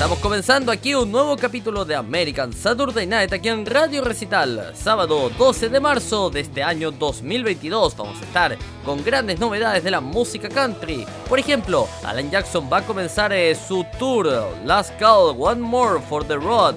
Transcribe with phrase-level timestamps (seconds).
[0.00, 4.72] Estamos comenzando aquí un nuevo capítulo de American Saturday Night aquí en Radio Recital.
[4.74, 9.90] Sábado 12 de marzo de este año 2022 vamos a estar con grandes novedades de
[9.90, 11.04] la música country.
[11.28, 14.26] Por ejemplo, Alan Jackson va a comenzar eh, su tour
[14.64, 16.76] Last Call One More for the Road.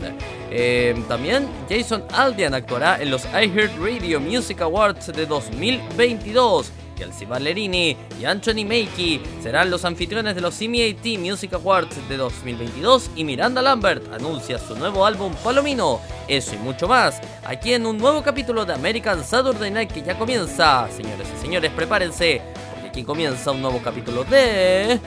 [0.52, 6.74] Eh, también Jason Aldean actuará en los iHeartRadio Music Awards de 2022.
[7.04, 13.12] Kelsey Ballerini y Anthony Makey serán los anfitriones de los CMAT Music Awards de 2022
[13.18, 16.00] y Miranda Lambert anuncia su nuevo álbum Palomino.
[16.30, 20.18] Eso y mucho más, aquí en un nuevo capítulo de American Saturday Night que ya
[20.18, 20.88] comienza.
[20.96, 24.98] Señores y señores, prepárense, porque aquí comienza un nuevo capítulo de...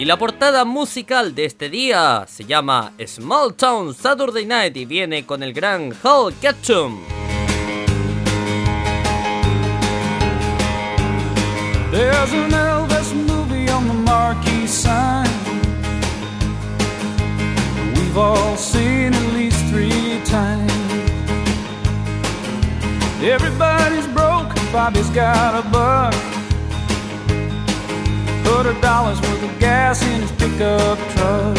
[0.00, 5.26] Y la portada musical de este día se llama Small Town Saturday Night y viene
[5.26, 7.02] con el gran Hal Ketchum.
[11.92, 15.28] There's an Elvis movie on the marquee sign.
[17.94, 20.72] We've all seen at least three times.
[23.22, 26.39] Everybody's broke, Bobby's got a buck.
[28.62, 31.56] Put a dollar's worth of gas in his pickup truck.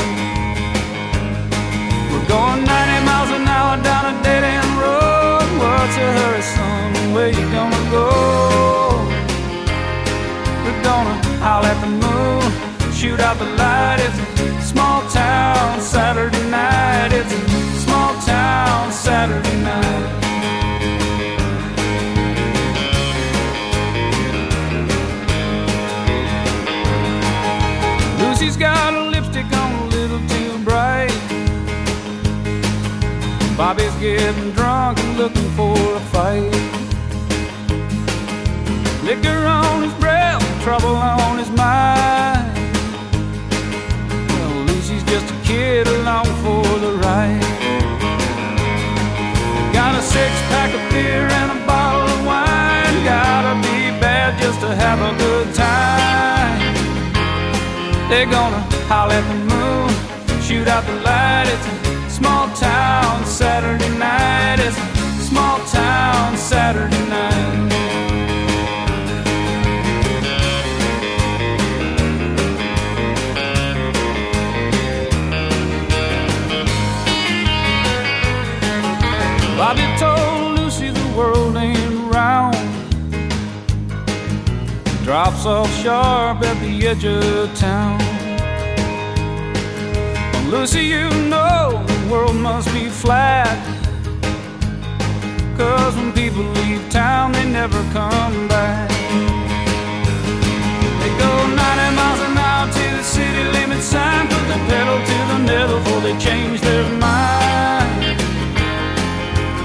[2.12, 5.48] We're going 90 miles an hour down a dead end road.
[5.58, 7.14] What's a hurry, son?
[7.16, 8.06] Where you gonna go?
[10.64, 13.98] We're gonna howl at the moon, shoot out the light.
[13.98, 17.14] It's a small town Saturday night.
[17.14, 20.21] It's a small town Saturday night.
[34.02, 36.52] Getting drunk and looking for a fight.
[39.04, 42.50] Liquor on his breath, trouble on his mind.
[44.28, 47.42] Well, Lucy's just a kid along for the ride.
[49.72, 52.96] Got a six pack of beer and a bottle of wine.
[53.06, 56.60] Gotta be bad just to have a good time.
[58.10, 61.46] They're gonna howl at the moon, shoot out the light.
[61.54, 61.81] It's
[62.22, 64.60] small town Saturday night.
[64.60, 67.70] It's a small town Saturday night.
[79.58, 82.56] Bobby told Lucy the world ain't round
[85.04, 88.00] drops off sharp at the edge of town.
[90.50, 93.56] Lucy, you know world must be flat.
[95.58, 98.90] Cause when people leave town, they never come back.
[101.00, 105.18] They go 90 miles an hour to the city limit sign, put the pedal to
[105.32, 108.18] the metal before they change their mind.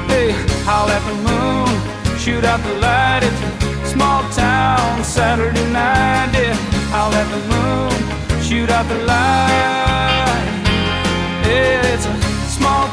[0.08, 0.30] They
[0.68, 1.68] howl at the moon,
[2.16, 3.22] shoot out the light.
[3.28, 6.30] It's a small town Saturday night.
[6.32, 9.95] Yeah, I'll let the moon shoot out the light.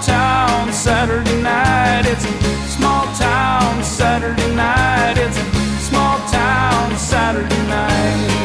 [0.06, 2.06] Town Saturday night.
[2.06, 5.18] It's a small town Saturday night.
[5.18, 5.46] It's a
[5.80, 8.44] small town Saturday night.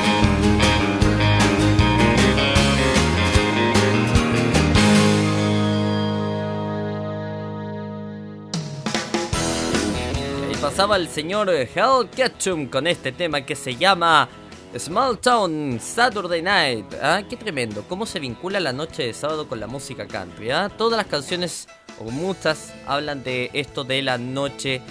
[10.60, 14.28] pasaba el señor Hal Ketchum con este tema que se llama
[14.76, 16.94] Small Town Saturday Night.
[17.02, 17.22] ¿Ah?
[17.28, 20.50] Qué tremendo, cómo se vincula la noche de sábado con la música country.
[20.50, 20.68] ¿ah?
[20.68, 21.66] Todas las canciones,
[21.98, 24.82] o muchas, hablan de esto de la noche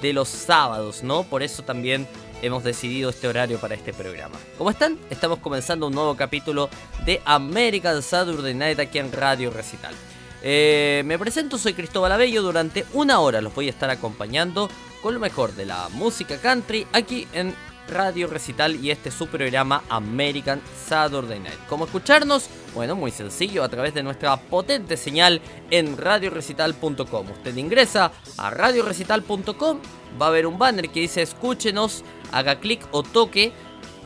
[0.00, 1.24] de los sábados, ¿no?
[1.24, 2.06] Por eso también
[2.42, 4.36] hemos decidido este horario para este programa.
[4.56, 4.98] ¿Cómo están?
[5.10, 6.68] Estamos comenzando un nuevo capítulo
[7.04, 9.94] de American Saturday Night aquí en Radio Recital.
[10.42, 12.42] Eh, me presento, soy Cristóbal Abello.
[12.42, 14.68] Durante una hora los voy a estar acompañando
[15.02, 17.54] con lo mejor de la música country aquí en
[17.88, 21.58] Radio Recital y este es su programa American Saturday Night.
[21.68, 22.48] ¿Cómo escucharnos?
[22.74, 25.40] Bueno, muy sencillo, a través de nuestra potente señal
[25.70, 27.30] en radiorecital.com.
[27.30, 29.78] Usted ingresa a radiorecital.com,
[30.20, 33.52] va a haber un banner que dice escúchenos, haga clic o toque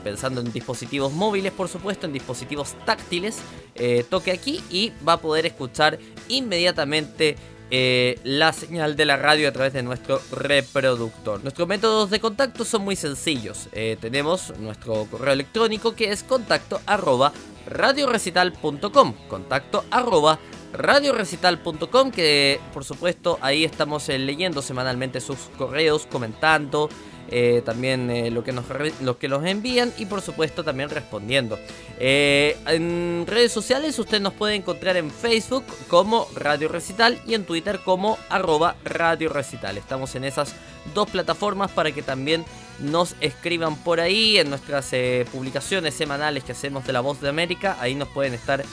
[0.03, 3.39] pensando en dispositivos móviles, por supuesto, en dispositivos táctiles,
[3.75, 7.35] eh, toque aquí y va a poder escuchar inmediatamente
[7.71, 11.41] eh, la señal de la radio a través de nuestro reproductor.
[11.43, 13.69] Nuestros métodos de contacto son muy sencillos.
[13.73, 17.31] Eh, tenemos nuestro correo electrónico que es contacto arroba
[17.67, 19.13] radiorecital.com.
[19.27, 20.39] Contacto arroba
[20.73, 26.89] radiorecital.com que por supuesto ahí estamos eh, leyendo semanalmente sus correos, comentando
[27.31, 28.65] eh, también eh, lo, que nos
[29.19, 31.59] que nos envían y por supuesto también respondiendo.
[31.99, 37.79] en redes sociales usted nos puede encontrar en Facebook como Radio Recital y en Twitter
[37.85, 39.77] como arroba Radio Recital.
[39.77, 40.55] Estamos en esas
[40.93, 42.45] dos plataformas para que también
[42.79, 44.91] nos escriban por ahí en nuestras
[45.31, 47.77] publicaciones semanales que hacemos de La Voz de América.
[47.79, 48.63] Ahí nos pueden estar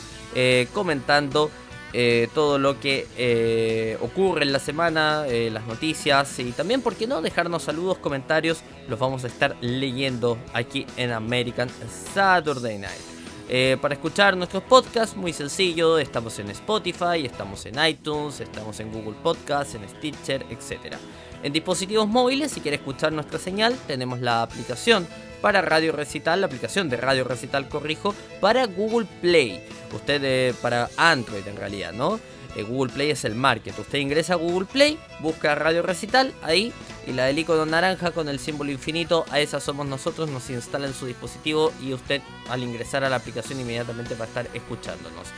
[0.73, 1.51] comentando
[1.99, 6.95] eh, todo lo que eh, ocurre en la semana, eh, las noticias y también, ¿por
[6.95, 11.71] qué no?, dejarnos saludos, comentarios, los vamos a estar leyendo aquí en American
[12.13, 13.81] Saturday Night.
[13.81, 19.17] para escuchar nuestros podcasts, muy sencillo, estamos en Spotify, estamos en iTunes, estamos en Google
[19.23, 20.97] Podcasts, en Stitcher, etc.
[21.43, 25.09] En dispositivos móviles, si quiere escuchar nuestra señal, tenemos la aplicación
[25.41, 29.61] para Radio Recital, la aplicación de Radio Recital, corrijo, para Google Play.
[29.95, 32.21] Usted, eh, para Android en realidad, ¿no?
[32.57, 33.79] Eh, Google Play es el market.
[33.79, 36.73] Usted ingresa a Google Play, busca Radio Recital, ahí,
[37.07, 40.87] y la del icono naranja con el símbolo infinito, a esa somos nosotros, nos instala
[40.87, 45.29] en su dispositivo y usted al ingresar a la aplicación inmediatamente va a estar escuchándonos.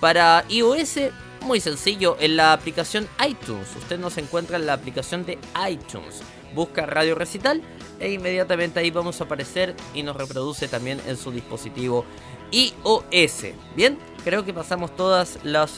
[0.00, 0.98] Para iOS,
[1.42, 3.68] muy sencillo, en la aplicación iTunes.
[3.76, 5.38] Usted nos encuentra en la aplicación de
[5.70, 6.22] iTunes.
[6.54, 7.62] Busca Radio Recital
[8.00, 12.04] e inmediatamente ahí vamos a aparecer y nos reproduce también en su dispositivo
[12.50, 13.46] iOS.
[13.74, 14.90] Bien, creo que pasamos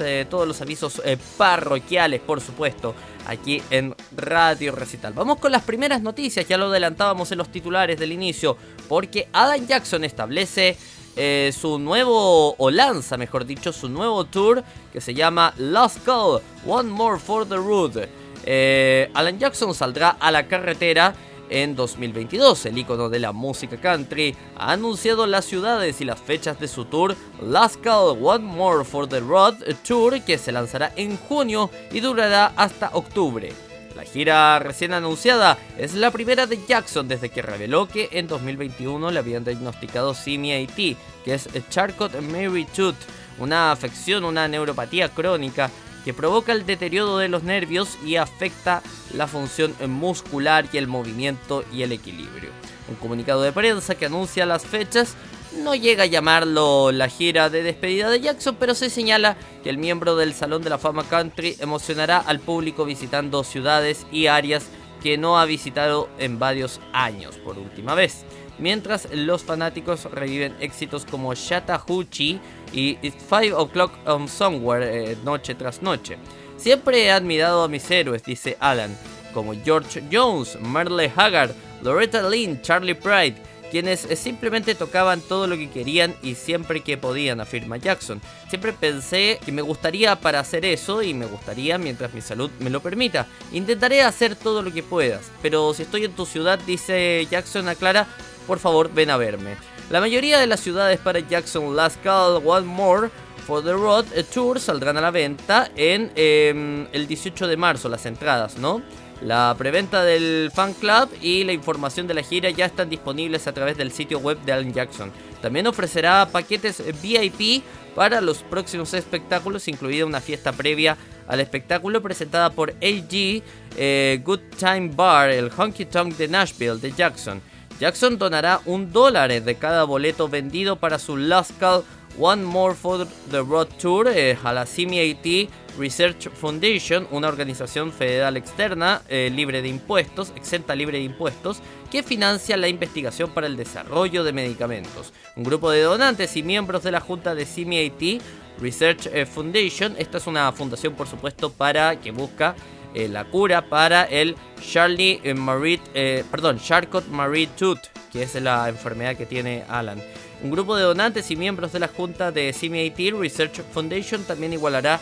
[0.00, 2.94] eh, todos los avisos eh, parroquiales, por supuesto,
[3.26, 5.12] aquí en Radio Recital.
[5.14, 8.56] Vamos con las primeras noticias, ya lo adelantábamos en los titulares del inicio,
[8.88, 10.76] porque Adam Jackson establece
[11.16, 14.62] eh, su nuevo, o lanza mejor dicho, su nuevo tour
[14.92, 18.25] que se llama Lost Call, One More for the Road.
[18.46, 21.14] Alan Jackson saldrá a la carretera
[21.50, 22.66] en 2022.
[22.66, 26.84] El icono de la música country ha anunciado las ciudades y las fechas de su
[26.84, 29.56] tour Last Call One More for the Road
[29.86, 33.52] Tour que se lanzará en junio y durará hasta octubre.
[33.94, 39.10] La gira recién anunciada es la primera de Jackson desde que reveló que en 2021
[39.10, 40.76] le habían diagnosticado CMAT,
[41.24, 42.96] que es Charcot Marie Tooth,
[43.38, 45.70] una afección, una neuropatía crónica
[46.06, 48.80] que provoca el deterioro de los nervios y afecta
[49.12, 52.50] la función muscular y el movimiento y el equilibrio.
[52.88, 55.16] Un comunicado de prensa que anuncia las fechas
[55.64, 59.78] no llega a llamarlo la gira de despedida de Jackson, pero se señala que el
[59.78, 64.66] miembro del Salón de la Fama Country emocionará al público visitando ciudades y áreas
[65.02, 68.24] que no ha visitado en varios años por última vez
[68.58, 72.40] mientras los fanáticos reviven éxitos como Chattahoochee
[72.72, 76.18] y It's 5 O'Clock on Somewhere eh, noche tras noche.
[76.56, 78.96] Siempre he admirado a mis héroes, dice Alan,
[79.34, 81.52] como George Jones, Marley Haggard,
[81.82, 83.36] Loretta Lynn, Charlie Pride,
[83.70, 88.20] quienes eh, simplemente tocaban todo lo que querían y siempre que podían, afirma Jackson.
[88.48, 92.70] Siempre pensé que me gustaría para hacer eso y me gustaría mientras mi salud me
[92.70, 93.26] lo permita.
[93.52, 98.06] Intentaré hacer todo lo que puedas, pero si estoy en tu ciudad, dice Jackson, aclara,
[98.46, 99.56] por favor ven a verme.
[99.88, 103.08] La mayoría de las ciudades para Jackson Last Call One More
[103.46, 108.04] for the Road Tour saldrán a la venta en em, el 18 de marzo, las
[108.04, 108.82] entradas, ¿no?
[109.22, 113.52] La preventa del fan club y la información de la gira ya están disponibles a
[113.52, 115.12] través del sitio web de Alan Jackson.
[115.40, 117.62] También ofrecerá paquetes VIP
[117.94, 120.96] para los próximos espectáculos, incluida una fiesta previa
[121.28, 123.42] al espectáculo presentada por AG
[123.76, 127.40] eh, Good Time Bar, el Honky Tonk de Nashville de Jackson.
[127.78, 131.84] Jackson donará un dólar de cada boleto vendido para su Last Call
[132.18, 138.38] One More for the Road Tour eh, a la CMAT Research Foundation, una organización federal
[138.38, 143.58] externa eh, libre de impuestos, exenta libre de impuestos, que financia la investigación para el
[143.58, 145.12] desarrollo de medicamentos.
[145.36, 148.22] Un grupo de donantes y miembros de la junta de CMAT
[148.58, 152.54] Research eh, Foundation, esta es una fundación por supuesto para que busca
[152.96, 154.36] eh, la cura para el
[154.72, 160.02] Charlie eh, Marie, eh, perdón, Charcot Marie Tooth, que es la enfermedad que tiene Alan.
[160.42, 164.98] Un grupo de donantes y miembros de la junta de CMAT Research Foundation también igualará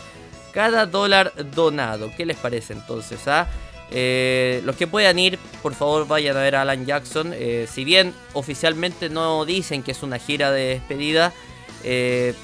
[0.51, 2.11] cada dólar donado.
[2.17, 3.25] ¿Qué les parece entonces?
[3.27, 3.47] Ah?
[3.91, 7.33] los que puedan ir, por favor vayan a ver a Alan Jackson.
[7.67, 11.31] si bien oficialmente no dicen que es una gira de despedida,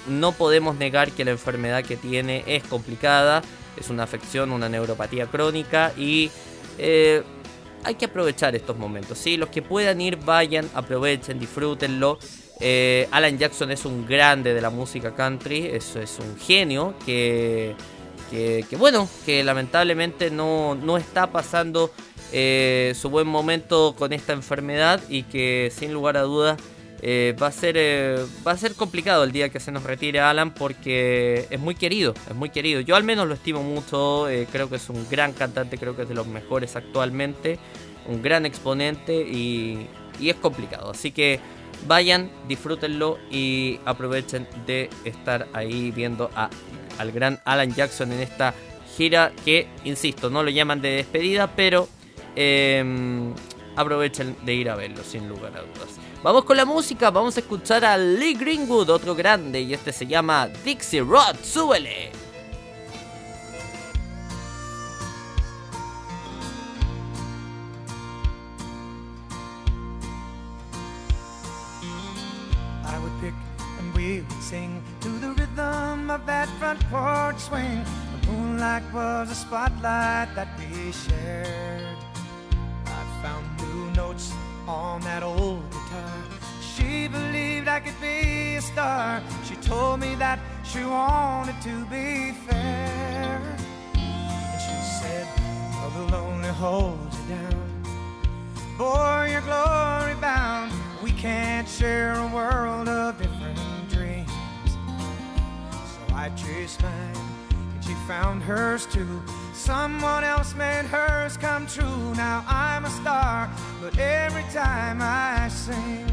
[0.08, 3.42] no podemos negar que la enfermedad que tiene es complicada
[3.78, 6.30] es una afección, una neuropatía crónica y
[6.78, 7.24] eh,
[7.84, 9.18] hay que aprovechar estos momentos.
[9.18, 9.38] ¿sí?
[9.38, 12.20] Los que puedan ir, vayan, aprovechen, disfrútenlo.
[12.60, 17.76] Eh, Alan Jackson es un grande de la música country, eso es un genio que,
[18.30, 21.92] que, bueno, que lamentablemente no, no está pasando
[22.32, 26.58] eh, su buen momento con esta enfermedad y que sin lugar a dudas
[27.04, 30.20] eh, va, a ser, eh, va a ser complicado el día que se nos retire
[30.20, 32.80] Alan porque es muy querido, es muy querido.
[32.82, 36.04] Yo al menos lo estimo mucho, eh, creo que es un gran cantante, creo que
[36.04, 37.58] es de los mejores actualmente,
[38.08, 39.88] un gran exponente y,
[40.20, 40.92] y es complicado.
[40.92, 41.40] Así que
[41.88, 46.52] vayan, disfrútenlo y aprovechen de estar ahí viendo a,
[47.00, 48.54] al gran Alan Jackson en esta
[48.96, 51.88] gira que, insisto, no lo llaman de despedida, pero
[53.76, 55.98] aprovechen de ir a verlo sin lugar a dudas.
[56.24, 60.06] Vamos con la música, vamos a escuchar a Lee Greenwood, otro grande, y este se
[60.06, 62.12] llama Dixie Rod, súbele.
[72.86, 73.34] I would pick
[73.80, 77.84] and we would sing to the rhythm of that front porch swing.
[78.22, 82.11] The moonlight was a spotlight that we shared.
[84.02, 84.34] Notes
[84.68, 86.14] on that old guitar.
[86.74, 89.22] She believed I could be a star.
[89.48, 93.40] She told me that she wanted to be fair.
[93.94, 97.68] And she said, oh, Love will only hold you down.
[98.76, 100.72] Boy, you're glory bound.
[101.04, 103.60] We can't share a world of different
[103.92, 104.32] dreams.
[105.94, 107.18] So I chased mine,
[107.76, 109.22] and she found hers too.
[109.64, 112.16] Someone else made hers come true.
[112.16, 113.48] Now I'm a star,
[113.80, 116.08] but every time I sing,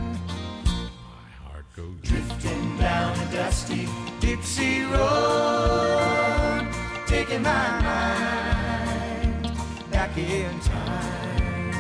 [0.65, 3.89] my heart goes drifting down a dusty
[4.21, 6.69] Dixie road,
[7.07, 9.51] taking my mind
[9.91, 11.73] back in time.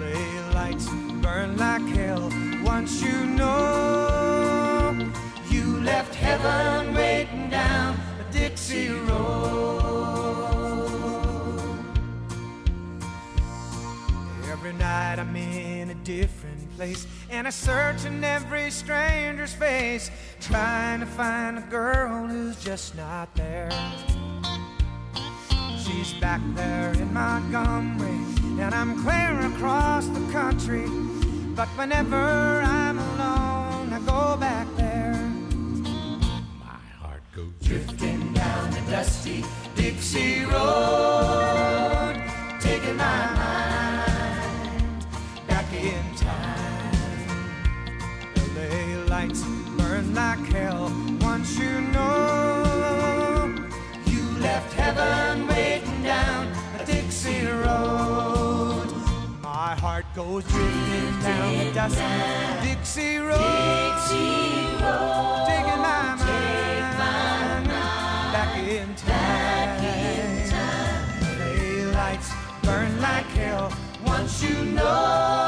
[0.00, 0.88] LA lights
[1.20, 2.32] burn like hell.
[2.64, 4.96] Once you know,
[5.50, 7.17] you left heaven waiting
[14.68, 20.10] Every night I'm in a different place, and I search in every stranger's face,
[20.42, 23.70] trying to find a girl who's just not there.
[25.78, 28.20] She's back there in Montgomery,
[28.62, 30.84] and I'm clear across the country.
[31.56, 32.16] But whenever
[32.60, 35.14] I'm alone, I go back there.
[36.60, 39.42] My heart goes drifting down the dusty
[39.74, 42.22] Dixie Road,
[42.60, 43.67] taking my mind
[60.18, 62.02] goes drifting down the dusty
[62.64, 63.94] Dixie Road,
[65.46, 67.68] taking my mind
[68.32, 69.78] back in time.
[71.38, 72.30] LA lights
[72.64, 73.72] burn like hell.
[74.04, 75.47] Once you know,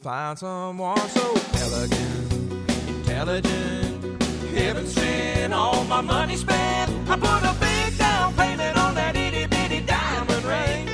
[0.00, 2.32] Find someone so elegant,
[2.88, 4.22] intelligent,
[4.54, 5.52] heaven sent.
[5.52, 6.90] All my money spent.
[7.08, 10.86] I put a big down payment on that itty bitty diamond ring.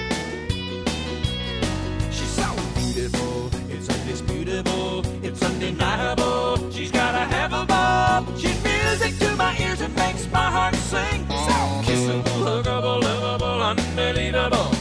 [2.11, 6.71] She's so beautiful, it's undisputable, it's undeniable.
[6.73, 8.27] She's gotta have a ball.
[8.37, 11.27] She's music to my ears and makes my heart sing.
[11.29, 14.76] So kissable, huggable, lovable, unbelievable.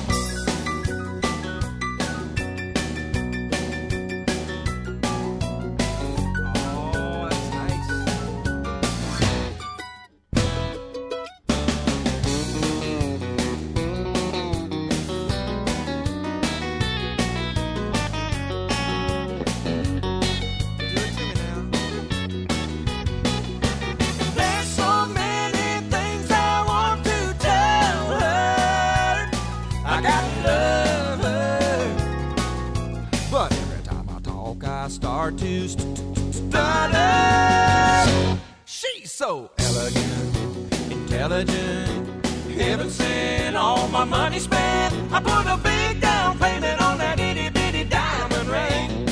[39.15, 43.55] So elegant, intelligent, heaven sent.
[43.55, 44.93] All my money spent.
[45.09, 49.07] I put a big down payment on that itty bitty diamond ring.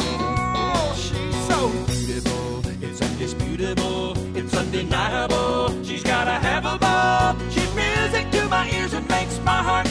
[0.00, 5.80] Oh, she's so beautiful, it's undisputable, it's undeniable.
[5.84, 7.36] She's gotta have a ball.
[7.52, 9.86] She's music to my ears and makes my heart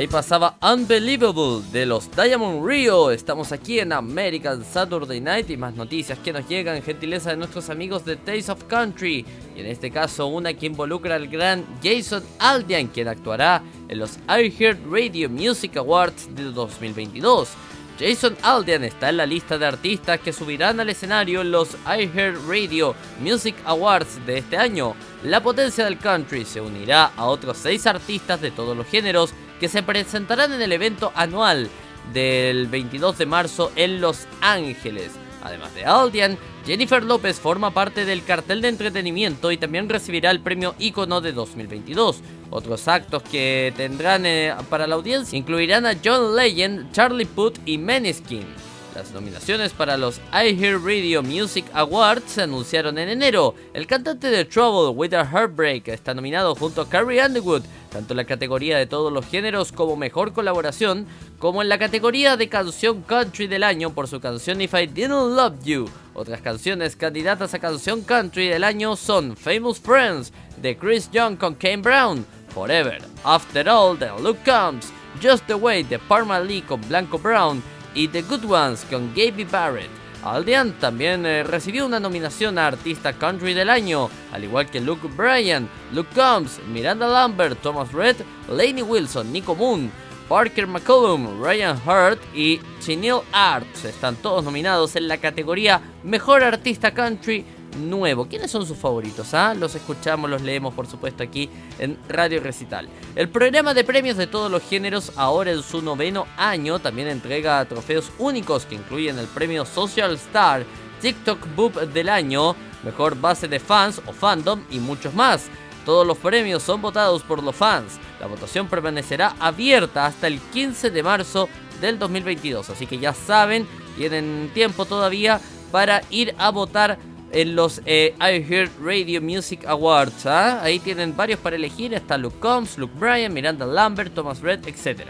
[0.00, 3.10] ahí pasaba Unbelievable de los Diamond Rio.
[3.10, 7.68] Estamos aquí en American Saturday Night y más noticias que nos llegan, gentileza de nuestros
[7.68, 9.26] amigos de Taste of Country.
[9.54, 14.18] Y en este caso, una que involucra al gran Jason Aldean, quien actuará en los
[14.26, 17.50] iHeart Radio Music Awards de 2022.
[17.98, 22.38] Jason Aldean está en la lista de artistas que subirán al escenario en los iHeart
[22.48, 24.94] Radio Music Awards de este año.
[25.24, 29.68] La potencia del country se unirá a otros seis artistas de todos los géneros que
[29.68, 31.68] se presentarán en el evento anual
[32.12, 35.12] del 22 de marzo en Los Ángeles.
[35.42, 40.40] Además de Aldean, Jennifer López forma parte del cartel de entretenimiento y también recibirá el
[40.40, 42.20] premio Icono de 2022.
[42.50, 47.78] Otros actos que tendrán eh, para la audiencia incluirán a John Legend, Charlie Puth y
[47.78, 48.69] Meneskin.
[48.94, 53.54] Las nominaciones para los iHear Radio Music Awards se anunciaron en enero.
[53.72, 57.62] El cantante de Trouble with a Heartbreak está nominado junto a Carrie Underwood,
[57.92, 61.06] tanto en la categoría de todos los géneros como mejor colaboración,
[61.38, 65.36] como en la categoría de canción country del año por su canción If I Didn't
[65.36, 65.88] Love You.
[66.12, 71.54] Otras canciones candidatas a canción country del año son Famous Friends de Chris Young con
[71.54, 76.80] Kane Brown, Forever, After All de Luke Combs, Just the Way de Parma Lee con
[76.88, 77.62] Blanco Brown
[77.94, 79.90] y The Good Ones con Gaby Barrett.
[80.22, 85.08] Aldean también eh, recibió una nominación a Artista Country del Año, al igual que Luke
[85.16, 89.90] Bryan, Luke Combs, Miranda Lambert, Thomas Rhett, Lainey Wilson, Nico Moon,
[90.28, 93.84] Parker McCollum, Ryan Hurt y Chinil Arts.
[93.84, 97.44] Están todos nominados en la categoría Mejor Artista Country
[97.78, 98.26] Nuevo.
[98.26, 99.32] ¿Quiénes son sus favoritos?
[99.34, 99.54] ah?
[99.54, 102.88] Los escuchamos, los leemos por supuesto aquí en Radio Recital.
[103.14, 107.64] El programa de premios de todos los géneros, ahora en su noveno año, también entrega
[107.64, 110.64] trofeos únicos que incluyen el premio Social Star,
[111.00, 115.48] TikTok Boop del año, mejor base de fans o fandom y muchos más.
[115.84, 117.98] Todos los premios son votados por los fans.
[118.20, 121.48] La votación permanecerá abierta hasta el 15 de marzo
[121.80, 122.68] del 2022.
[122.68, 125.40] Así que ya saben, tienen tiempo todavía
[125.72, 126.98] para ir a votar
[127.32, 130.26] en los eh, iHeart Radio Music Awards.
[130.26, 130.62] ¿ah?
[130.62, 131.94] Ahí tienen varios para elegir.
[131.94, 135.02] Está Luke Combs, Luke Bryan, Miranda Lambert, Thomas Red, etc.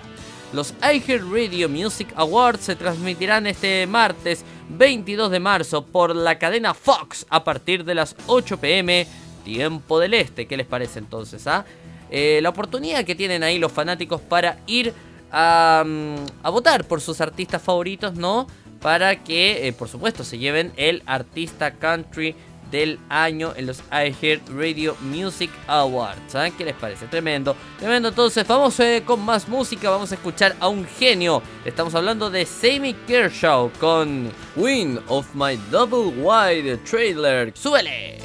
[0.53, 6.75] Los iHeart Radio Music Awards se transmitirán este martes 22 de marzo por la cadena
[6.75, 9.07] Fox a partir de las 8 pm,
[9.45, 10.47] tiempo del este.
[10.47, 11.47] ¿Qué les parece entonces?
[11.47, 11.65] ah?
[12.11, 14.93] Eh, la oportunidad que tienen ahí los fanáticos para ir
[15.31, 18.49] a, mm, a votar por sus artistas favoritos, ¿no?
[18.81, 22.35] Para que, eh, por supuesto, se lleven el artista country
[22.71, 26.21] del año en los iHeart Radio Music Awards.
[26.29, 27.07] ¿Saben qué les parece?
[27.07, 28.09] Tremendo, tremendo.
[28.09, 29.91] Entonces, vamos eh, con más música.
[29.91, 31.43] Vamos a escuchar a un genio.
[31.65, 37.53] Estamos hablando de Sammy Kershaw con Win of My Double Wide Trailer.
[37.55, 38.20] ¡Súbele!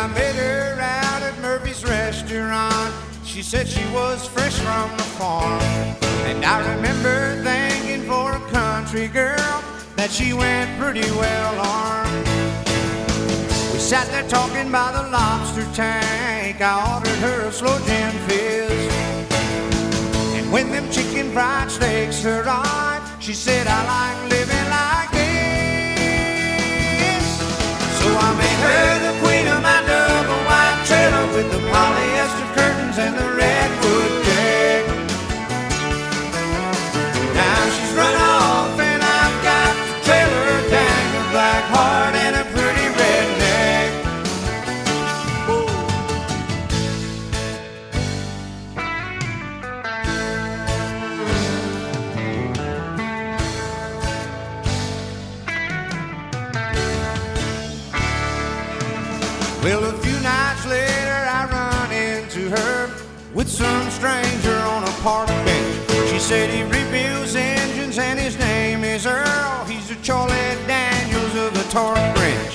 [0.00, 2.94] I met her out at Murphy's restaurant.
[3.22, 5.60] She said she was fresh from the farm.
[6.24, 9.62] And I remember thinking for a country girl
[9.96, 12.26] that she went pretty well armed.
[13.74, 16.62] We sat there talking by the lobster tank.
[16.62, 18.88] I ordered her a slow gin fizz.
[20.38, 26.00] And when them chicken fried steaks arrived, she said, I like living like this.
[28.00, 29.09] So I made her
[33.00, 34.19] and the redwood
[65.02, 66.10] park bench.
[66.10, 69.64] She said he rebuilds engines and his name is Earl.
[69.64, 70.34] He's the Charlie
[70.66, 72.54] Daniels of the Torque Branch.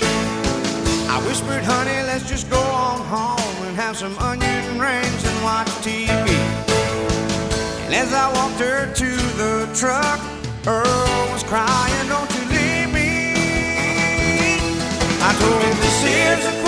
[1.09, 5.69] I whispered, honey, let's just go on home and have some onion rings and watch
[5.81, 6.29] TV.
[7.85, 9.09] And as I walked her to
[9.41, 10.19] the truck,
[10.67, 13.35] Earl was crying, don't you leave me.
[15.21, 16.64] I told him this is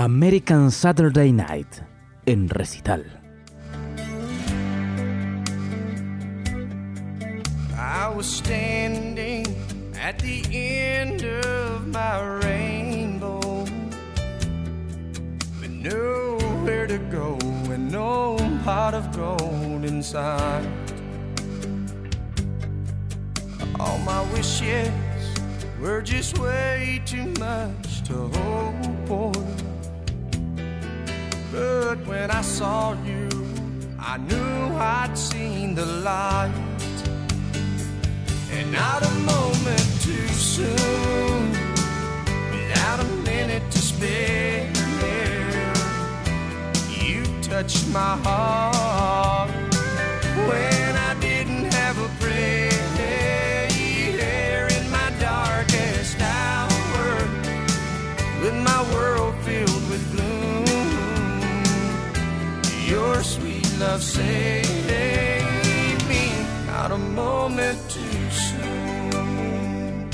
[0.00, 1.82] American Saturday Night
[2.26, 3.04] en recital.
[7.76, 9.44] I was standing
[10.00, 13.66] at the end of my rainbow
[15.60, 17.36] with nowhere to go
[17.70, 20.66] and no pot of gold inside.
[23.78, 24.88] All my wishes
[25.78, 29.59] were just way too much to hope for.
[31.52, 33.28] But when I saw you,
[33.98, 36.52] I knew I'd seen the light.
[38.52, 41.50] And not a moment too soon,
[42.52, 44.70] without a minute to spare.
[46.88, 49.50] You touched my heart
[50.48, 50.89] when
[63.80, 64.86] love saved
[66.06, 66.32] me.
[66.66, 70.10] Not a moment too soon.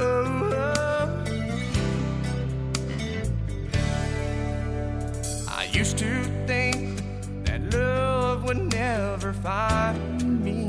[0.00, 1.24] Oh, oh.
[5.48, 7.02] I used to think
[7.44, 10.68] that love would never find me.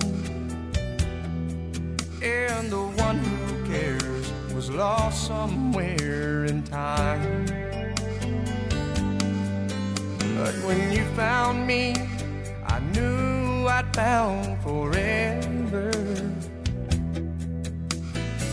[2.21, 7.16] And the one who cares was lost somewhere in time.
[11.67, 11.93] Me,
[12.65, 15.91] I knew I'd found forever.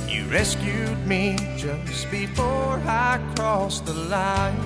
[0.08, 4.58] You rescued me just before I crossed the line.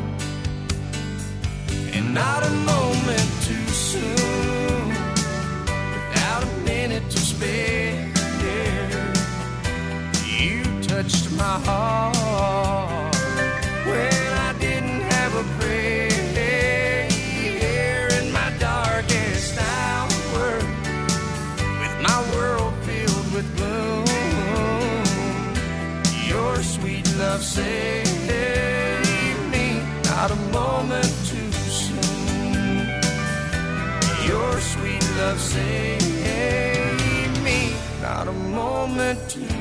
[1.92, 4.88] And not a moment too soon,
[5.94, 8.10] without a minute to spare.
[10.40, 13.14] You touched my heart
[13.84, 15.97] when I didn't have a prayer.
[27.38, 28.20] Love saved
[29.52, 29.80] me.
[30.04, 32.88] Not a moment too soon.
[34.26, 36.04] Your sweet love saved
[37.44, 37.72] me.
[38.02, 39.57] Not a moment too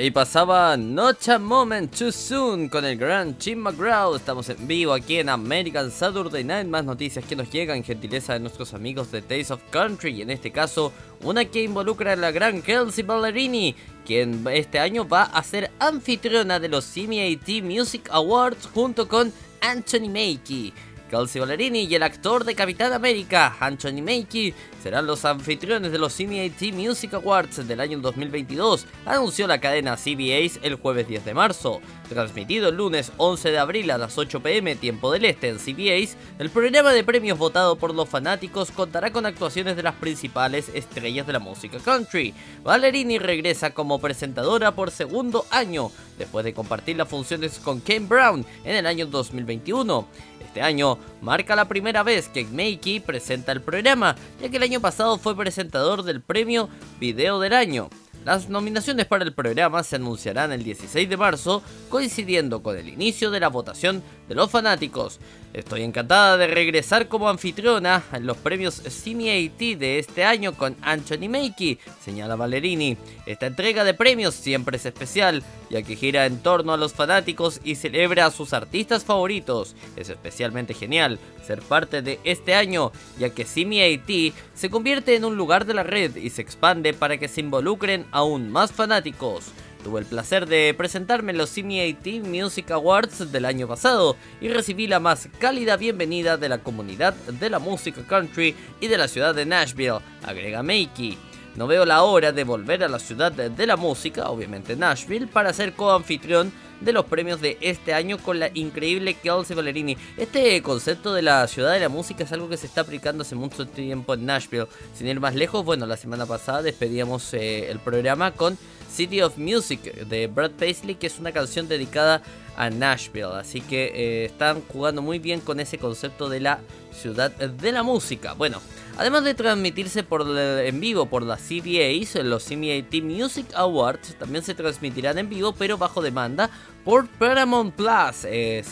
[0.00, 4.14] Ahí pasaba Not a Moment Too Soon con el gran Jim McGraw.
[4.14, 6.66] Estamos en vivo aquí en American Saturday Night.
[6.66, 10.12] Más noticias que nos llegan, gentileza de nuestros amigos de Taste of Country.
[10.12, 13.74] Y en este caso, una que involucra a la gran Kelsey Ballerini,
[14.06, 20.08] quien este año va a ser anfitriona de los CMAT Music Awards junto con Anthony
[20.08, 20.72] Mackie.
[21.10, 26.16] Kelsey Ballerini y el actor de Capitán América, Anthony Mackie, serán los anfitriones de los
[26.16, 31.80] CMAT Music Awards del año 2022, anunció la cadena CBS el jueves 10 de marzo.
[32.08, 36.16] Transmitido el lunes 11 de abril a las 8 pm tiempo del este en CBS,
[36.38, 41.26] el programa de premios votado por los fanáticos contará con actuaciones de las principales estrellas
[41.26, 42.34] de la música country.
[42.62, 48.46] Ballerini regresa como presentadora por segundo año, después de compartir las funciones con Ken Brown
[48.64, 50.06] en el año 2021.
[50.50, 54.80] Este año marca la primera vez que Makey presenta el programa, ya que el año
[54.80, 57.88] pasado fue presentador del premio Video del Año.
[58.24, 63.30] Las nominaciones para el programa se anunciarán el 16 de marzo, coincidiendo con el inicio
[63.30, 65.18] de la votación de los fanáticos.
[65.52, 71.28] Estoy encantada de regresar como anfitriona en los premios CMAT de este año con Anthony
[71.28, 72.96] Mackie, señala Ballerini.
[73.26, 77.60] Esta entrega de premios siempre es especial, ya que gira en torno a los fanáticos
[77.64, 79.74] y celebra a sus artistas favoritos.
[79.96, 85.34] Es especialmente genial ser parte de este año, ya que CMAT se convierte en un
[85.34, 89.46] lugar de la red y se expande para que se involucren aún más fanáticos.
[89.82, 94.86] Tuve el placer de presentarme en los CMAT Music Awards del año pasado y recibí
[94.86, 99.34] la más cálida bienvenida de la comunidad de la música country y de la ciudad
[99.34, 101.16] de Nashville, agrega Makey.
[101.56, 105.52] No veo la hora de volver a la ciudad de la música, obviamente Nashville, para
[105.52, 109.96] ser coanfitrión de los premios de este año con la increíble Kelsey Ballerini.
[110.16, 113.34] Este concepto de la ciudad de la música es algo que se está aplicando hace
[113.34, 114.68] mucho tiempo en Nashville.
[114.94, 118.56] Sin ir más lejos, bueno, la semana pasada despedíamos eh, el programa con
[118.90, 122.22] City of Music de Brad Paisley, que es una canción dedicada
[122.56, 123.34] a Nashville.
[123.34, 126.60] Así que eh, están jugando muy bien con ese concepto de la
[126.92, 128.34] ciudad de la música.
[128.34, 128.60] Bueno,
[128.98, 134.54] además de transmitirse por en vivo por las CBAs, los CMAT Music Awards también se
[134.54, 136.50] transmitirán en vivo, pero bajo demanda
[136.84, 138.24] por Paramount Plus.
[138.24, 138.62] Eh,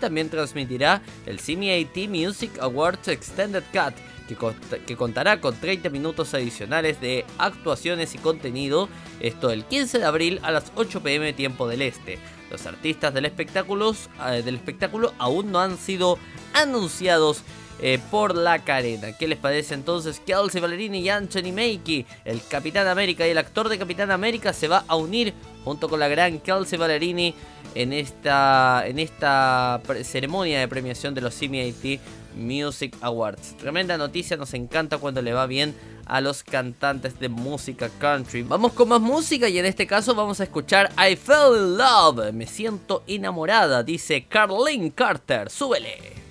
[0.00, 3.94] también transmitirá el CMAT Music Awards Extended Cut
[4.28, 8.88] que, contará con 30 minutos adicionales de actuaciones y contenido,
[9.20, 12.18] esto el 15 de abril a las 8 pm tiempo del este.
[12.50, 13.94] Los artistas del espectáculo,
[14.28, 16.18] eh, del espectáculo aún no han sido
[16.52, 17.42] anunciados
[17.80, 19.16] eh, por la carena.
[19.18, 20.20] ¿Qué les parece entonces?
[20.24, 24.68] Kelsey Ballerini y Anthony Mackie, el Capitán América y el actor de Capitán América, se
[24.68, 25.34] va a unir
[25.64, 27.34] junto con la gran Kelsey Ballerini
[27.74, 32.00] en esta, en esta ceremonia de premiación de los CMAT
[32.36, 33.56] Music Awards.
[33.56, 35.74] Tremenda noticia, nos encanta cuando le va bien
[36.06, 38.42] a los cantantes de música country.
[38.42, 42.32] Vamos con más música y en este caso vamos a escuchar I Fell in Love.
[42.32, 45.50] Me siento enamorada, dice Carlene Carter.
[45.50, 46.23] Súbele.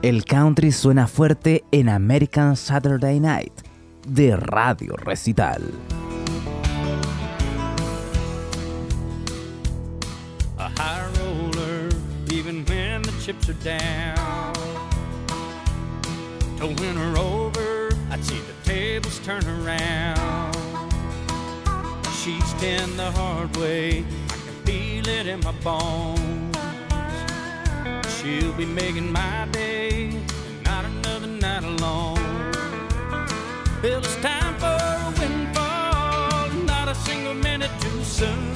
[0.00, 3.52] El country suena fuerte en American Saturday Night
[4.06, 5.60] de Radio Recital.
[10.58, 11.88] a high roller,
[12.32, 14.54] even when the chips are down.
[16.58, 20.54] To win her over, I'd see the tables turn around.
[22.22, 26.37] She's been the hard way, I can feel it in my bones.
[28.28, 30.12] She'll be making my day,
[30.62, 32.52] not another night alone.
[33.82, 38.52] Well, it's time for a windfall, not a single minute too soon.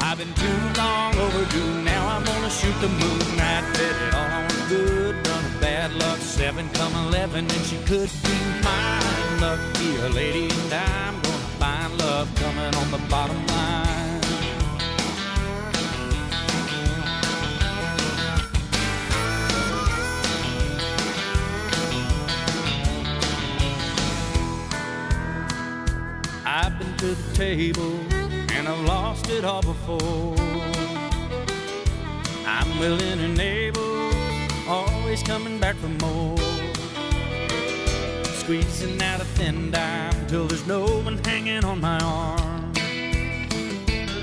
[0.00, 1.82] I've been too long overdue.
[1.84, 3.22] Now I'm gonna shoot the moon.
[3.38, 6.18] I bet it all on a good run of bad luck.
[6.18, 9.40] Seven come eleven, and she could be mine.
[9.40, 13.57] Lucky a lady, and I'm gonna find love coming on the bottom line.
[26.98, 27.94] To the table
[28.50, 30.34] and I've lost it all before.
[32.44, 34.10] I'm willing and able,
[34.66, 36.36] always coming back for more.
[38.40, 42.72] Squeezing out a thin dime till there's no one hanging on my arm.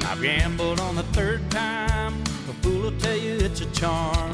[0.10, 4.32] I've gambled on the third time, a fool will tell you it's a charm.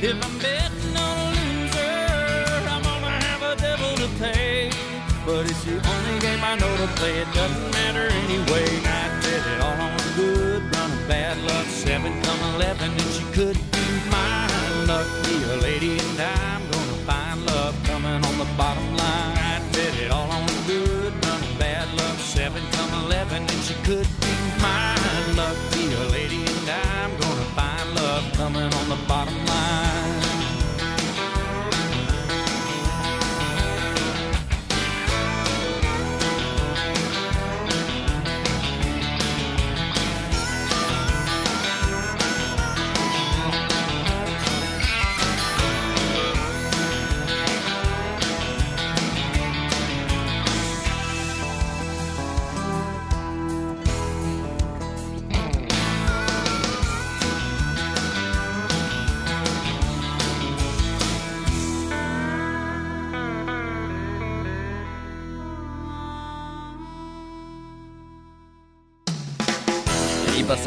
[0.00, 4.55] If I'm betting on a loser, I'm gonna have a devil to pay.
[5.26, 7.18] But it's the only game I know to play.
[7.18, 8.68] It doesn't matter anyway.
[8.86, 11.66] I bet it all on a good run of bad luck.
[11.66, 14.86] Seven come eleven, and she could be mine.
[14.86, 19.36] Lucky a lady, and I'm gonna find love coming on the bottom line.
[19.36, 22.18] I bet it all on a good run of bad luck.
[22.18, 25.34] Seven come eleven, and she could be mine.
[25.34, 29.45] Lucky a lady, and I'm gonna find love coming on the bottom line.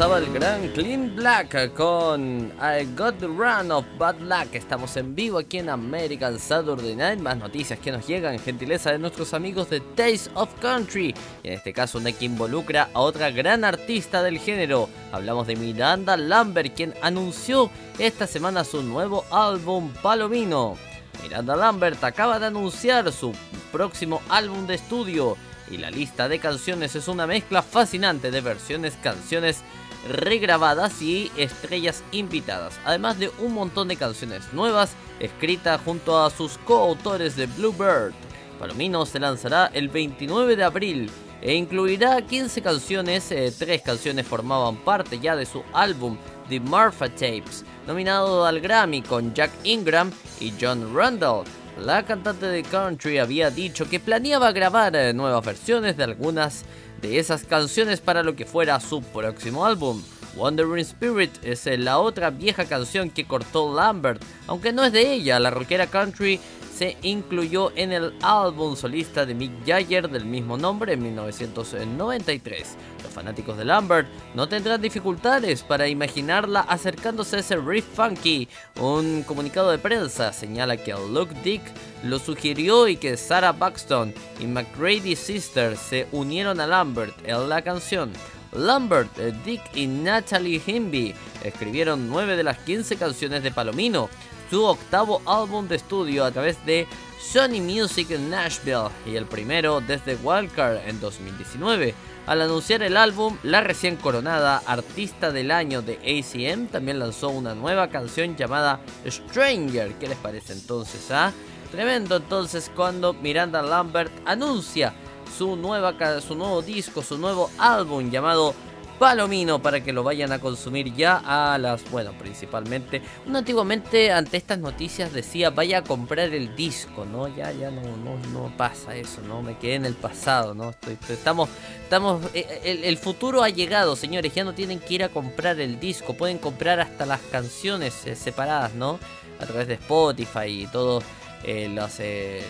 [0.00, 4.54] Pasaba el gran Clean Black con I Got the Run of Bad Luck.
[4.54, 7.20] Estamos en vivo aquí en American Saturday Night.
[7.20, 11.14] Más noticias que nos llegan, gentileza de nuestros amigos de Taste of Country.
[11.42, 14.88] Y en este caso, una que involucra a otra gran artista del género.
[15.12, 20.78] Hablamos de Miranda Lambert, quien anunció esta semana su nuevo álbum Palomino.
[21.22, 23.34] Miranda Lambert acaba de anunciar su
[23.70, 25.36] próximo álbum de estudio
[25.70, 29.62] y la lista de canciones es una mezcla fascinante de versiones, canciones
[30.08, 36.58] regrabadas y estrellas invitadas, además de un montón de canciones nuevas escritas junto a sus
[36.58, 38.12] coautores de Bluebird.
[38.58, 41.10] Palomino se lanzará el 29 de abril
[41.42, 46.16] e incluirá 15 canciones, eh, tres canciones formaban parte ya de su álbum
[46.48, 51.44] The Marfa Tapes, nominado al Grammy con Jack Ingram y John Randall.
[51.78, 56.64] La cantante de country había dicho que planeaba grabar eh, nuevas versiones de algunas
[57.00, 60.02] de esas canciones para lo que fuera su próximo álbum.
[60.36, 65.12] Wandering Spirit es eh, la otra vieja canción que cortó Lambert, aunque no es de
[65.12, 66.38] ella, la rockera country
[66.80, 72.74] se incluyó en el álbum solista de Mick Jagger del mismo nombre en 1993.
[73.02, 78.48] Los fanáticos de Lambert no tendrán dificultades para imaginarla acercándose a ese riff funky.
[78.80, 81.60] Un comunicado de prensa señala que Luke Dick
[82.02, 87.60] lo sugirió y que Sarah Buxton y McGrady Sisters se unieron a Lambert en la
[87.60, 88.10] canción.
[88.52, 89.14] Lambert,
[89.44, 91.14] Dick y Natalie Himby
[91.44, 94.08] escribieron 9 de las 15 canciones de Palomino,
[94.50, 96.88] su octavo álbum de estudio a través de
[97.20, 101.94] Sony Music en Nashville y el primero desde Wildcard en 2019.
[102.26, 107.54] Al anunciar el álbum, la recién coronada artista del año de ACM también lanzó una
[107.54, 109.94] nueva canción llamada Stranger.
[109.94, 111.10] ¿Qué les parece entonces?
[111.10, 111.32] Ah?
[111.70, 114.92] Tremendo entonces cuando Miranda Lambert anuncia
[115.36, 118.54] su, nueva, su nuevo disco, su nuevo álbum llamado
[119.00, 123.00] Palomino para que lo vayan a consumir ya a las, bueno, principalmente.
[123.26, 127.26] Uno antiguamente ante estas noticias decía vaya a comprar el disco, ¿no?
[127.34, 129.40] Ya, ya no, no, no pasa eso, ¿no?
[129.40, 130.68] Me quedé en el pasado, ¿no?
[130.68, 131.48] Estoy- estoy- estamos,
[131.82, 135.80] estamos, eh, el, futuro ha llegado, señores, ya no tienen que ir a comprar el
[135.80, 139.00] disco, pueden comprar hasta las canciones eh, separadas, ¿no?
[139.40, 141.02] a través de Spotify y todas
[141.46, 142.02] las,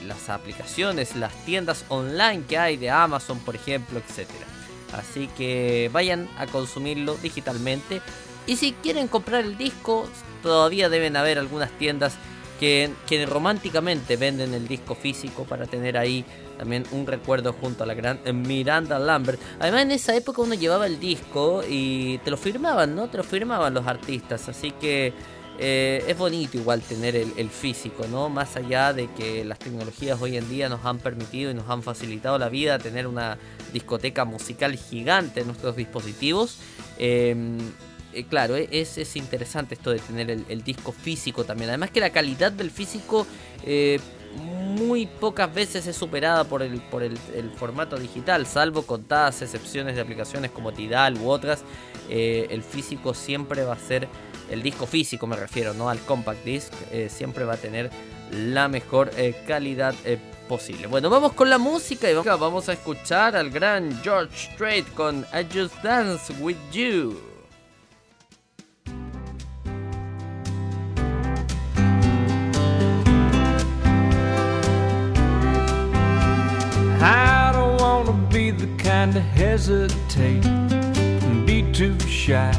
[0.04, 4.49] las aplicaciones, las tiendas online que hay de Amazon, por ejemplo, etcétera.
[4.92, 8.00] Así que vayan a consumirlo digitalmente.
[8.46, 10.08] Y si quieren comprar el disco,
[10.42, 12.14] todavía deben haber algunas tiendas
[12.58, 16.24] que, que románticamente venden el disco físico para tener ahí
[16.58, 19.40] también un recuerdo junto a la gran Miranda Lambert.
[19.58, 23.08] Además en esa época uno llevaba el disco y te lo firmaban, ¿no?
[23.08, 25.14] Te lo firmaban los artistas, así que
[25.58, 28.28] eh, es bonito igual tener el, el, físico, ¿no?
[28.28, 31.82] Más allá de que las tecnologías hoy en día nos han permitido y nos han
[31.82, 33.38] facilitado la vida, tener una
[33.72, 36.58] discoteca musical gigante en nuestros dispositivos.
[36.98, 37.58] Em,
[38.12, 41.70] eh, claro, e, es, es, interesante esto de tener el, disco físico también.
[41.70, 43.26] Además que la calidad del físico
[43.64, 44.00] eh,
[44.36, 47.16] muy pocas veces es superada por el, por el,
[47.56, 51.62] formato digital, salvo contadas excepciones de aplicaciones como Tidal u otras.
[52.08, 54.08] Eh, el físico siempre va a ser,
[54.50, 56.72] el disco físico me refiero, no al compact disc,
[57.08, 57.90] siempre va a tener
[58.32, 59.10] la mejor
[59.46, 59.94] calidad
[60.50, 60.88] posible.
[60.88, 65.46] Bueno, vamos con la música y vamos a escuchar al gran George Strait con I
[65.54, 67.16] Just Dance With You.
[77.00, 82.50] I don't wanna be the kind to hesitate and be too shy,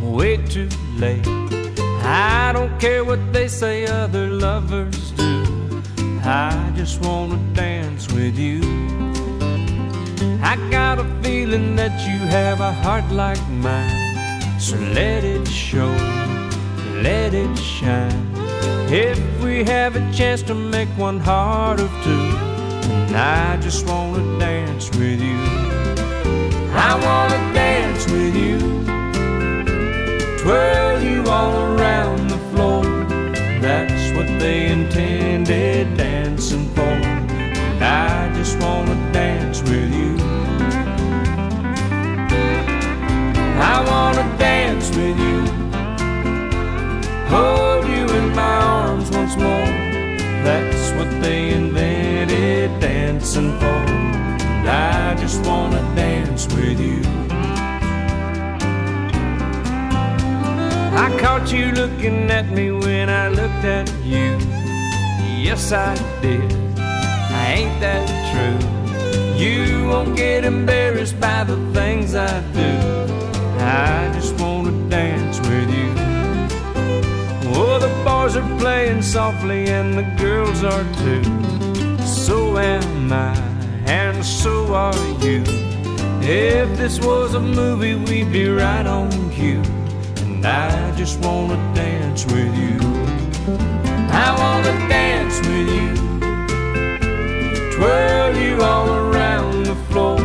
[0.00, 1.28] way too late.
[2.04, 5.41] I don't care what they say other lovers do.
[6.24, 8.60] I just wanna dance with you.
[10.40, 14.60] I got a feeling that you have a heart like mine.
[14.60, 15.90] So let it show,
[17.02, 18.28] let it shine.
[18.88, 24.38] If we have a chance to make one heart of two, and I just wanna
[24.38, 25.40] dance with you.
[26.88, 28.58] I wanna dance with you,
[30.38, 30.91] twirl
[53.34, 57.00] And I just wanna dance with you.
[60.94, 64.36] I caught you looking at me when I looked at you.
[65.46, 66.52] Yes, I did.
[66.76, 68.58] I Ain't that true?
[69.42, 72.70] You won't get embarrassed by the things I do.
[73.58, 75.90] I just want to dance with you.
[77.54, 81.24] Oh, the boys are playing softly and the girls are too.
[82.04, 85.42] So am And so are you.
[86.22, 89.62] If this was a movie, we'd be right on cue.
[90.22, 92.78] And I just wanna dance with you.
[94.10, 95.90] I wanna dance with you.
[97.72, 100.18] Twirl you all around the floor.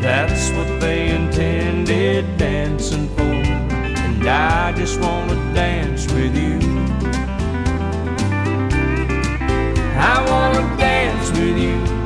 [0.00, 3.22] That's what they intended dancing for.
[3.22, 6.58] And I just wanna dance with you.
[9.96, 11.97] I wanna dance with you.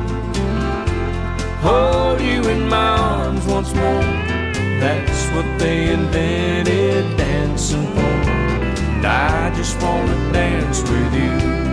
[1.63, 4.03] Hold you in my arms once more.
[4.81, 8.01] That's what they invented dancing for.
[8.01, 11.72] And I just wanna dance with you.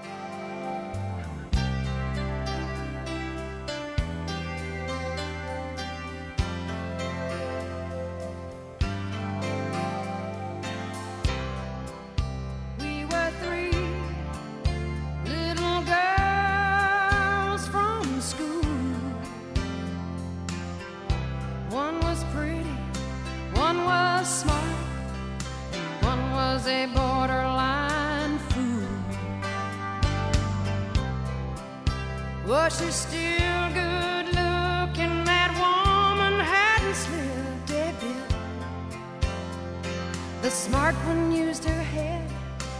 [40.41, 42.27] The smart one used her head,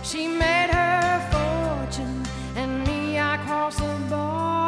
[0.02, 4.61] she made her fortune, and me, I crossed the bar.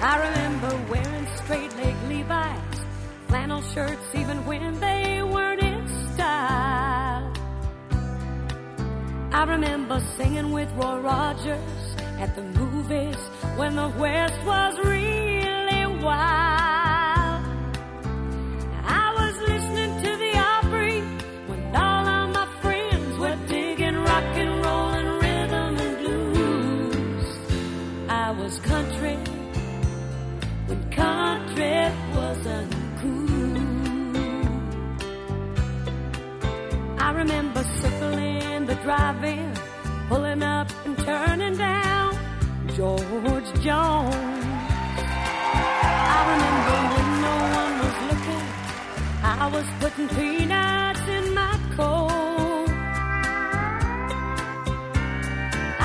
[0.00, 2.84] I remember wearing straight leg Levi's,
[3.26, 7.32] flannel shirts even when they weren't in style.
[9.32, 13.16] I remember singing with Roy Rogers at the movies
[13.56, 16.57] when the West was really wild.
[37.18, 39.52] remember circling the drive-in,
[40.08, 42.16] pulling up and turning down
[42.76, 44.44] George Jones.
[46.14, 48.46] I remember when no one was looking,
[49.40, 52.70] I was putting peanuts in my coat.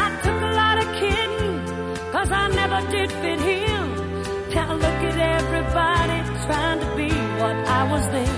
[0.05, 1.55] I took a lot of kidding,
[2.11, 3.85] cause I never did fit him.
[4.53, 7.09] Now look at everybody trying to be
[7.41, 8.35] what I was then.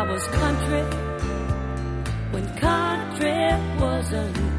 [0.00, 1.01] I was country
[3.22, 4.51] trip was a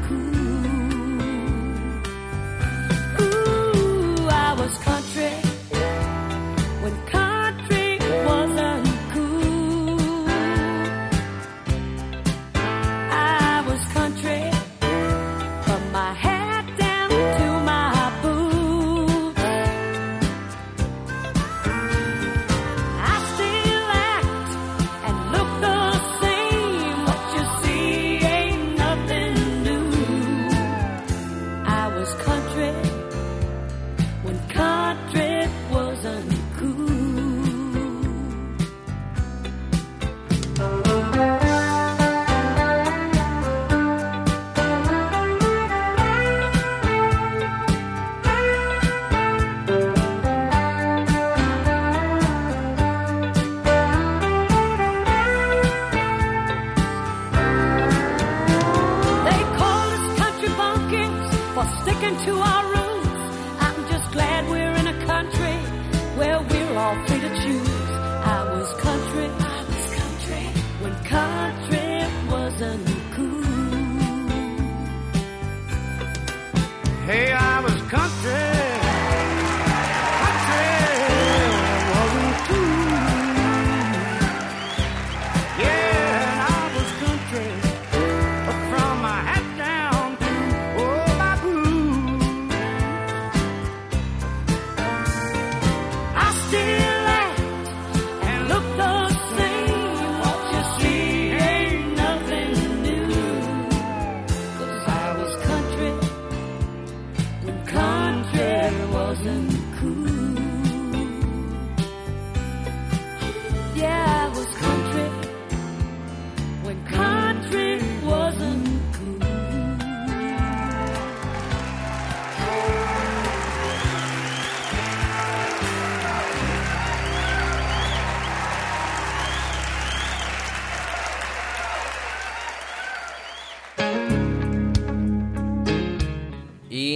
[32.04, 32.73] was country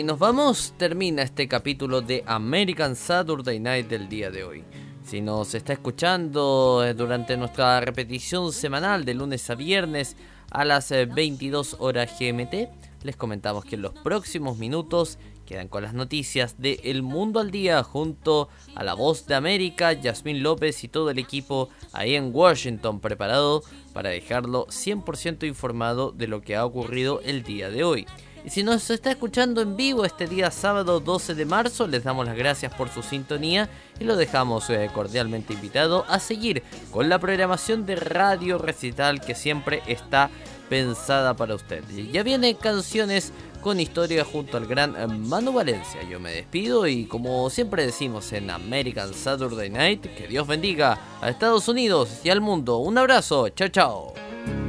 [0.04, 4.64] Nos vamos, termina este capítulo de American Saturday Night del día de hoy.
[5.04, 10.16] Si nos está escuchando eh, durante nuestra repetición semanal de lunes a viernes
[10.50, 12.68] a las eh, 22 horas GMT,
[13.02, 17.50] les comentamos que en los próximos minutos quedan con las noticias de El Mundo al
[17.50, 22.30] Día junto a la voz de América, Yasmín López y todo el equipo ahí en
[22.34, 28.06] Washington preparado para dejarlo 100% informado de lo que ha ocurrido el día de hoy.
[28.44, 32.26] Y si nos está escuchando en vivo este día sábado 12 de marzo, les damos
[32.26, 33.68] las gracias por su sintonía
[33.98, 39.34] y lo dejamos eh, cordialmente invitado a seguir con la programación de Radio Recital que
[39.34, 40.30] siempre está
[40.68, 41.82] pensada para usted.
[42.12, 46.02] Ya viene canciones con historia junto al gran eh, Manu Valencia.
[46.08, 51.28] Yo me despido y como siempre decimos en American Saturday Night, que Dios bendiga a
[51.28, 52.78] Estados Unidos y al mundo.
[52.78, 54.67] Un abrazo, chao chao.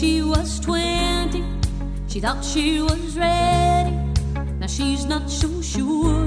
[0.00, 1.44] She was 20.
[2.08, 3.94] She thought she was ready.
[4.58, 6.24] Now she's not so sure.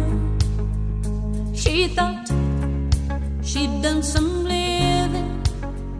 [1.56, 2.28] She thought
[3.42, 5.42] she'd done some living.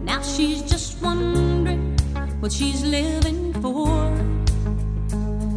[0.04, 1.98] Now she's just wondering
[2.38, 4.08] what she's living for.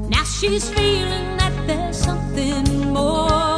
[0.09, 3.56] Now she's feeling that there's something more.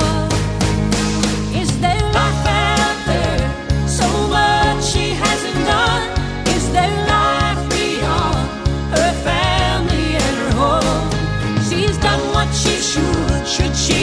[13.49, 13.75] Should.
[13.75, 13.98] She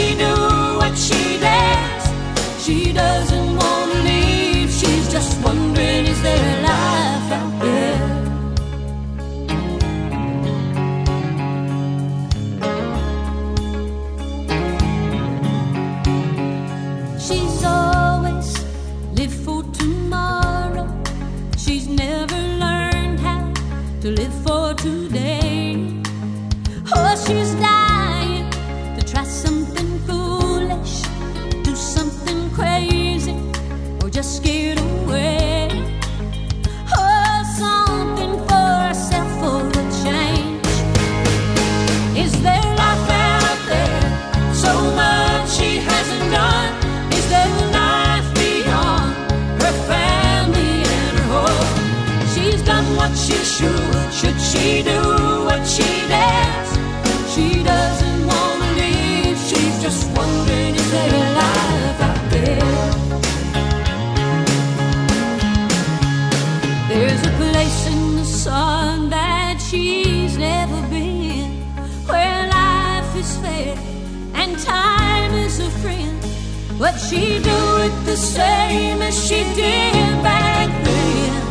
[77.09, 81.41] she do it the same as she did back then?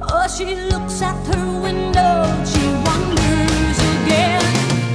[0.00, 2.14] Or oh, she looks out her window,
[2.50, 4.44] she wonders again.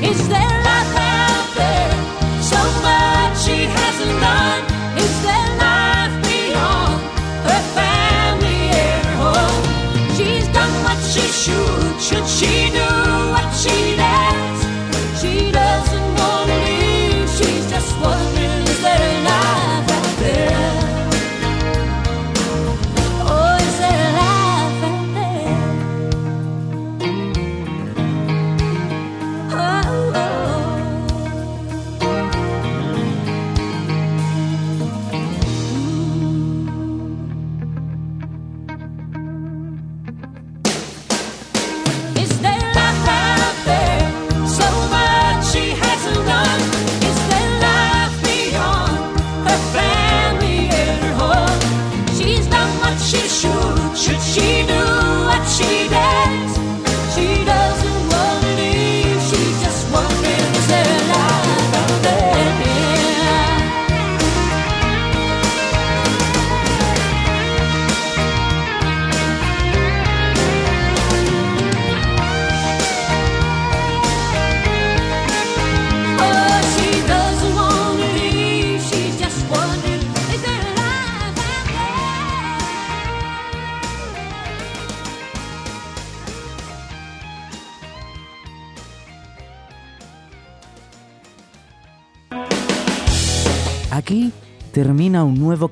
[0.09, 1.93] Is there life out there?
[2.41, 4.63] So much she hasn't done.
[4.97, 6.97] Is there life beyond
[7.47, 9.63] her family air home?
[10.17, 12.01] She's done what she should.
[12.01, 12.92] Should she do?